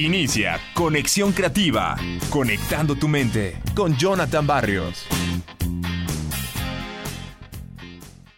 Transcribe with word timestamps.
Inicia 0.00 0.58
Conexión 0.72 1.32
Creativa, 1.32 1.94
conectando 2.30 2.96
tu 2.96 3.06
mente 3.06 3.60
con 3.76 3.94
Jonathan 3.98 4.46
Barrios. 4.46 5.04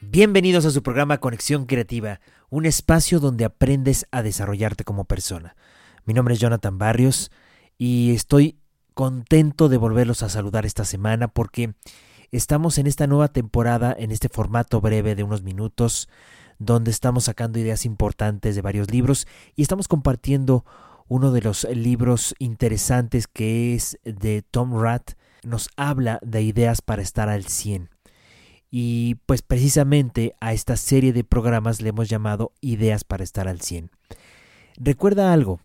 Bienvenidos 0.01 0.67
a 0.67 0.73
su 0.73 0.83
programa 0.83 1.19
Conexión 1.19 1.67
Creativa, 1.67 2.19
un 2.51 2.67
espacio 2.67 3.21
donde 3.21 3.45
aprendes 3.45 4.09
a 4.11 4.25
desarrollarte 4.25 4.83
como 4.83 5.05
persona. 5.05 5.55
Mi 6.05 6.15
nombre 6.15 6.35
es 6.35 6.41
Jonathan 6.41 6.79
Barrios 6.79 7.31
y 7.79 8.13
estoy 8.13 8.59
contento 8.95 9.69
de 9.69 9.77
volverlos 9.77 10.25
a 10.25 10.31
saludar 10.31 10.67
esta 10.67 10.85
semana 10.85 11.29
porque 11.29 11.75
estamos 12.33 12.77
en 12.79 12.89
esta 12.89 13.07
nueva 13.07 13.29
temporada, 13.29 13.95
en 13.97 14.11
este 14.11 14.29
formato 14.29 14.81
breve 14.81 15.15
de 15.15 15.23
unos 15.23 15.45
minutos, 15.45 16.09
donde 16.59 16.91
estamos 16.91 17.25
sacando 17.25 17.61
ideas 17.61 17.87
importantes 17.87 18.57
de 18.57 18.63
varios 18.63 18.91
libros 18.91 19.29
y 19.55 19.63
estamos 19.63 19.87
compartiendo 19.87 20.65
uno 21.13 21.31
de 21.31 21.43
los 21.43 21.65
libros 21.65 22.35
interesantes 22.39 23.27
que 23.27 23.75
es 23.75 23.99
de 24.03 24.41
Tom 24.41 24.81
Rath. 24.81 25.13
Nos 25.43 25.69
habla 25.77 26.19
de 26.23 26.41
ideas 26.41 26.81
para 26.81 27.03
estar 27.03 27.29
al 27.29 27.45
100. 27.45 27.91
Y 28.71 29.17
pues 29.27 29.43
precisamente 29.43 30.35
a 30.41 30.55
esta 30.55 30.79
serie 30.79 31.13
de 31.13 31.23
programas 31.23 31.83
le 31.83 31.91
hemos 31.91 32.09
llamado 32.09 32.53
Ideas 32.63 33.05
para 33.05 33.25
estar 33.25 33.47
al 33.47 33.61
100. 33.61 33.91
Recuerda 34.79 35.35
algo, 35.35 35.61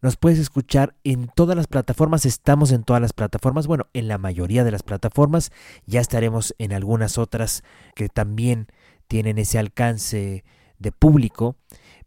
nos 0.00 0.16
puedes 0.16 0.38
escuchar 0.38 0.94
en 1.04 1.28
todas 1.28 1.56
las 1.58 1.66
plataformas, 1.66 2.24
estamos 2.24 2.72
en 2.72 2.82
todas 2.82 3.02
las 3.02 3.12
plataformas, 3.12 3.66
bueno, 3.66 3.88
en 3.92 4.08
la 4.08 4.16
mayoría 4.16 4.64
de 4.64 4.70
las 4.70 4.82
plataformas, 4.82 5.52
ya 5.84 6.00
estaremos 6.00 6.54
en 6.56 6.72
algunas 6.72 7.18
otras 7.18 7.64
que 7.94 8.08
también 8.08 8.68
tienen 9.08 9.36
ese 9.36 9.58
alcance 9.58 10.42
de 10.78 10.92
público, 10.92 11.56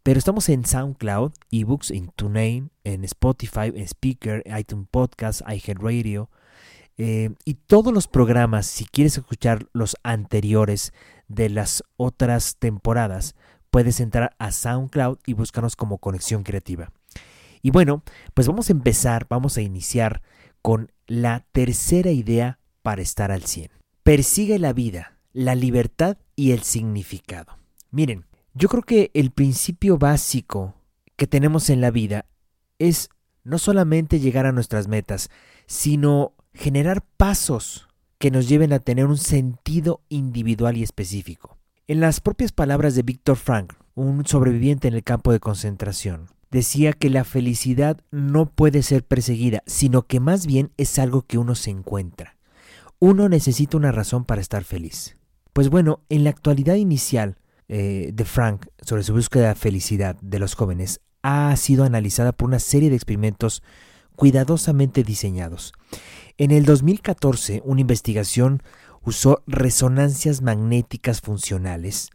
pero 0.02 0.18
estamos 0.18 0.48
en 0.48 0.64
SoundCloud, 0.64 1.32
eBooks, 1.50 1.90
en 1.90 2.08
TuneIn, 2.08 2.70
en 2.84 3.04
Spotify, 3.04 3.72
en 3.74 3.86
Speaker, 3.86 4.42
iTunes 4.58 4.88
Podcast, 4.90 5.42
iHeartRadio, 5.48 6.30
eh, 6.96 7.30
y 7.44 7.54
todos 7.54 7.92
los 7.92 8.08
programas, 8.08 8.66
si 8.66 8.84
quieres 8.84 9.16
escuchar 9.16 9.66
los 9.72 9.96
anteriores 10.02 10.92
de 11.28 11.48
las 11.48 11.82
otras 11.96 12.56
temporadas, 12.58 13.34
puedes 13.70 14.00
entrar 14.00 14.34
a 14.38 14.52
SoundCloud 14.52 15.18
y 15.26 15.34
buscarnos 15.34 15.76
como 15.76 15.98
Conexión 15.98 16.42
Creativa. 16.42 16.92
Y 17.62 17.70
bueno, 17.70 18.02
pues 18.34 18.46
vamos 18.48 18.68
a 18.68 18.72
empezar, 18.72 19.26
vamos 19.28 19.56
a 19.56 19.62
iniciar 19.62 20.22
con 20.62 20.92
la 21.06 21.46
tercera 21.52 22.10
idea 22.10 22.58
para 22.82 23.02
estar 23.02 23.30
al 23.30 23.42
100. 23.42 23.70
Persigue 24.02 24.58
la 24.58 24.72
vida, 24.72 25.18
la 25.32 25.54
libertad 25.54 26.18
y 26.36 26.52
el 26.52 26.62
significado. 26.62 27.58
Miren, 27.90 28.24
yo 28.54 28.68
creo 28.68 28.82
que 28.82 29.10
el 29.14 29.30
principio 29.30 29.98
básico 29.98 30.74
que 31.16 31.26
tenemos 31.26 31.70
en 31.70 31.80
la 31.80 31.90
vida 31.90 32.26
es 32.78 33.10
no 33.44 33.58
solamente 33.58 34.20
llegar 34.20 34.46
a 34.46 34.52
nuestras 34.52 34.88
metas, 34.88 35.30
sino 35.66 36.34
generar 36.52 37.02
pasos 37.16 37.88
que 38.18 38.30
nos 38.30 38.48
lleven 38.48 38.72
a 38.72 38.80
tener 38.80 39.06
un 39.06 39.18
sentido 39.18 40.02
individual 40.08 40.76
y 40.76 40.82
específico. 40.82 41.58
En 41.86 42.00
las 42.00 42.20
propias 42.20 42.52
palabras 42.52 42.94
de 42.94 43.02
Víctor 43.02 43.36
Frank, 43.36 43.72
un 43.94 44.26
sobreviviente 44.26 44.88
en 44.88 44.94
el 44.94 45.02
campo 45.02 45.32
de 45.32 45.40
concentración, 45.40 46.26
decía 46.50 46.92
que 46.92 47.10
la 47.10 47.24
felicidad 47.24 47.98
no 48.10 48.46
puede 48.46 48.82
ser 48.82 49.04
perseguida, 49.04 49.62
sino 49.66 50.02
que 50.02 50.20
más 50.20 50.46
bien 50.46 50.72
es 50.76 50.98
algo 50.98 51.22
que 51.22 51.38
uno 51.38 51.54
se 51.54 51.70
encuentra. 51.70 52.36
Uno 52.98 53.28
necesita 53.28 53.76
una 53.76 53.92
razón 53.92 54.24
para 54.24 54.40
estar 54.40 54.64
feliz. 54.64 55.16
Pues 55.52 55.70
bueno, 55.70 56.00
en 56.08 56.24
la 56.24 56.30
actualidad 56.30 56.74
inicial 56.74 57.38
eh, 57.72 58.10
de 58.12 58.24
Frank 58.24 58.66
sobre 58.82 59.04
su 59.04 59.12
búsqueda 59.14 59.50
de 59.50 59.54
felicidad 59.54 60.16
de 60.20 60.40
los 60.40 60.54
jóvenes 60.54 61.00
ha 61.22 61.54
sido 61.54 61.84
analizada 61.84 62.32
por 62.32 62.48
una 62.48 62.58
serie 62.58 62.90
de 62.90 62.96
experimentos 62.96 63.62
cuidadosamente 64.16 65.04
diseñados. 65.04 65.72
En 66.36 66.50
el 66.50 66.64
2014, 66.64 67.62
una 67.64 67.80
investigación 67.80 68.60
usó 69.02 69.44
resonancias 69.46 70.42
magnéticas 70.42 71.20
funcionales, 71.20 72.10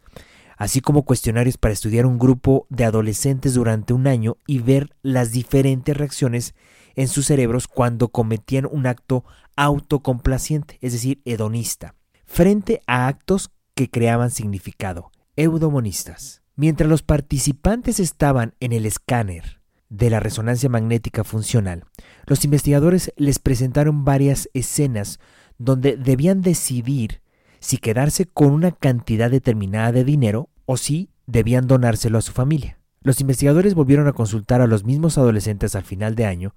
así 0.58 0.82
como 0.82 1.06
cuestionarios 1.06 1.56
para 1.56 1.72
estudiar 1.72 2.04
un 2.04 2.18
grupo 2.18 2.66
de 2.68 2.84
adolescentes 2.84 3.54
durante 3.54 3.94
un 3.94 4.08
año 4.08 4.36
y 4.46 4.58
ver 4.58 4.90
las 5.00 5.32
diferentes 5.32 5.96
reacciones 5.96 6.54
en 6.96 7.08
sus 7.08 7.28
cerebros 7.28 7.66
cuando 7.66 8.08
cometían 8.08 8.68
un 8.70 8.86
acto 8.86 9.24
autocomplaciente, 9.56 10.76
es 10.82 10.92
decir, 10.92 11.22
hedonista, 11.24 11.94
frente 12.26 12.82
a 12.86 13.06
actos 13.08 13.52
que 13.74 13.88
creaban 13.88 14.30
significado, 14.30 15.12
eudomonistas. 15.36 16.42
Mientras 16.56 16.88
los 16.88 17.02
participantes 17.02 18.00
estaban 18.00 18.54
en 18.60 18.72
el 18.72 18.86
escáner 18.86 19.60
de 19.88 20.10
la 20.10 20.20
resonancia 20.20 20.68
magnética 20.68 21.22
funcional, 21.22 21.84
los 22.26 22.44
investigadores 22.44 23.12
les 23.16 23.38
presentaron 23.38 24.04
varias 24.04 24.48
escenas 24.54 25.20
donde 25.58 25.96
debían 25.96 26.40
decidir 26.40 27.20
si 27.60 27.78
quedarse 27.78 28.26
con 28.26 28.52
una 28.52 28.72
cantidad 28.72 29.30
determinada 29.30 29.92
de 29.92 30.04
dinero 30.04 30.48
o 30.64 30.76
si 30.76 31.10
debían 31.26 31.66
donárselo 31.66 32.18
a 32.18 32.22
su 32.22 32.32
familia. 32.32 32.78
Los 33.02 33.20
investigadores 33.20 33.74
volvieron 33.74 34.08
a 34.08 34.12
consultar 34.12 34.60
a 34.60 34.66
los 34.66 34.84
mismos 34.84 35.16
adolescentes 35.18 35.76
al 35.76 35.84
final 35.84 36.14
de 36.14 36.26
año 36.26 36.54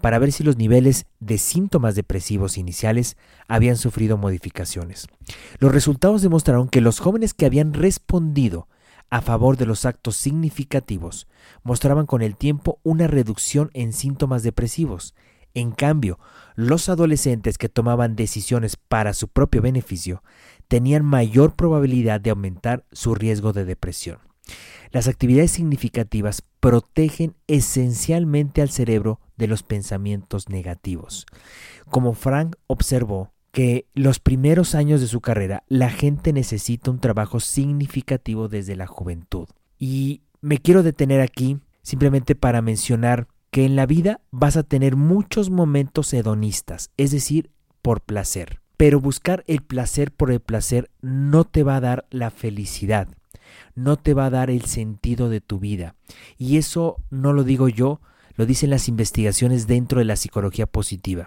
para 0.00 0.18
ver 0.18 0.32
si 0.32 0.42
los 0.42 0.56
niveles 0.56 1.06
de 1.20 1.38
síntomas 1.38 1.94
depresivos 1.94 2.58
iniciales 2.58 3.16
habían 3.46 3.76
sufrido 3.76 4.18
modificaciones. 4.18 5.06
Los 5.58 5.72
resultados 5.72 6.22
demostraron 6.22 6.68
que 6.68 6.80
los 6.80 6.98
jóvenes 6.98 7.34
que 7.34 7.46
habían 7.46 7.72
respondido 7.72 8.68
a 9.10 9.20
favor 9.20 9.56
de 9.56 9.66
los 9.66 9.84
actos 9.84 10.16
significativos 10.16 11.28
mostraban 11.62 12.06
con 12.06 12.22
el 12.22 12.34
tiempo 12.34 12.80
una 12.82 13.06
reducción 13.06 13.70
en 13.74 13.92
síntomas 13.92 14.42
depresivos. 14.42 15.14
En 15.54 15.72
cambio, 15.72 16.18
los 16.54 16.88
adolescentes 16.88 17.58
que 17.58 17.68
tomaban 17.68 18.16
decisiones 18.16 18.76
para 18.76 19.12
su 19.12 19.28
propio 19.28 19.60
beneficio 19.60 20.22
tenían 20.66 21.04
mayor 21.04 21.54
probabilidad 21.54 22.22
de 22.22 22.30
aumentar 22.30 22.86
su 22.90 23.14
riesgo 23.14 23.52
de 23.52 23.66
depresión. 23.66 24.31
Las 24.90 25.08
actividades 25.08 25.50
significativas 25.50 26.42
protegen 26.60 27.34
esencialmente 27.46 28.62
al 28.62 28.70
cerebro 28.70 29.20
de 29.36 29.46
los 29.46 29.62
pensamientos 29.62 30.48
negativos. 30.48 31.26
Como 31.90 32.12
Frank 32.12 32.56
observó, 32.66 33.32
que 33.52 33.86
los 33.92 34.18
primeros 34.18 34.74
años 34.74 35.00
de 35.00 35.06
su 35.06 35.20
carrera 35.20 35.62
la 35.68 35.90
gente 35.90 36.32
necesita 36.32 36.90
un 36.90 36.98
trabajo 36.98 37.38
significativo 37.38 38.48
desde 38.48 38.76
la 38.76 38.86
juventud. 38.86 39.46
Y 39.78 40.22
me 40.40 40.58
quiero 40.58 40.82
detener 40.82 41.20
aquí 41.20 41.58
simplemente 41.82 42.34
para 42.34 42.62
mencionar 42.62 43.28
que 43.50 43.66
en 43.66 43.76
la 43.76 43.84
vida 43.84 44.20
vas 44.30 44.56
a 44.56 44.62
tener 44.62 44.96
muchos 44.96 45.50
momentos 45.50 46.12
hedonistas, 46.14 46.90
es 46.96 47.10
decir, 47.10 47.50
por 47.82 48.00
placer. 48.00 48.60
Pero 48.78 49.00
buscar 49.00 49.44
el 49.46 49.62
placer 49.62 50.10
por 50.10 50.32
el 50.32 50.40
placer 50.40 50.90
no 51.02 51.44
te 51.44 51.62
va 51.62 51.76
a 51.76 51.80
dar 51.80 52.06
la 52.10 52.30
felicidad, 52.30 53.08
no 53.74 53.96
te 53.96 54.14
va 54.14 54.26
a 54.26 54.30
dar 54.30 54.50
el 54.50 54.64
sentido 54.64 55.28
de 55.28 55.40
tu 55.40 55.58
vida. 55.58 55.94
Y 56.38 56.56
eso 56.56 56.96
no 57.10 57.32
lo 57.32 57.44
digo 57.44 57.68
yo, 57.68 58.00
lo 58.34 58.46
dicen 58.46 58.70
las 58.70 58.88
investigaciones 58.88 59.66
dentro 59.66 59.98
de 59.98 60.04
la 60.04 60.16
psicología 60.16 60.66
positiva. 60.66 61.26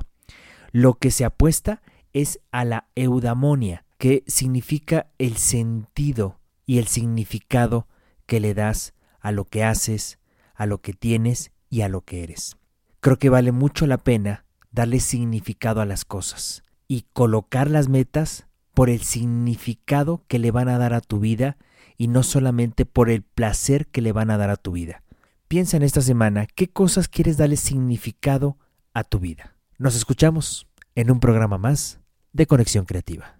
Lo 0.72 0.96
que 0.96 1.12
se 1.12 1.25
apuesta 1.25 1.81
es 2.13 2.40
a 2.52 2.66
la 2.66 2.88
eudamonia, 2.96 3.86
que 3.97 4.24
significa 4.28 5.08
el 5.18 5.38
sentido 5.38 6.40
y 6.66 6.80
el 6.80 6.88
significado 6.88 7.88
que 8.25 8.40
le 8.40 8.53
das 8.53 8.94
a 9.19 9.31
lo 9.31 9.46
que 9.46 9.63
haces, 9.63 10.19
a 10.53 10.66
lo 10.66 10.81
que 10.81 10.94
tienes 10.94 11.52
y 11.69 11.81
a 11.81 11.90
lo 11.90 12.02
que 12.02 12.24
eres. 12.24 12.57
Creo 13.00 13.18
que 13.18 13.30
vale 13.30 13.52
mucho 13.52 13.86
la 13.88 13.97
pena 13.97 14.46
darle 14.72 15.00
significado 15.00 15.81
a 15.81 15.86
las 15.86 16.06
cosas 16.06 16.63
y 16.88 17.06
colocar 17.13 17.69
las 17.69 17.88
metas 17.88 18.47
por 18.75 18.91
el 18.91 19.02
significado 19.02 20.24
que 20.28 20.38
le 20.38 20.52
van 20.52 20.69
a 20.69 20.78
dar 20.78 20.94
a 20.94 21.02
tu 21.02 21.19
vida 21.19 21.58
y 21.97 22.09
no 22.09 22.22
solamente 22.22 22.86
por 22.86 23.09
el 23.09 23.24
placer 23.24 23.88
que 23.88 24.02
le 24.02 24.12
van 24.12 24.30
a 24.30 24.38
dar 24.38 24.52
a 24.52 24.58
tu 24.58 24.74
vida. 24.74 25.02
Piensa 25.47 25.78
en 25.78 25.84
esta 25.84 26.02
semana 26.02 26.46
qué 26.46 26.68
cosas 26.68 27.08
quieres 27.08 27.38
darle 27.38 27.56
significado 27.56 28.57
a 28.94 29.04
tu 29.04 29.19
vida. 29.19 29.56
Nos 29.77 29.95
escuchamos 29.95 30.68
en 30.94 31.10
un 31.10 31.19
programa 31.19 31.57
más 31.57 32.00
de 32.33 32.48
Conexión 32.48 32.86
Creativa. 32.86 33.39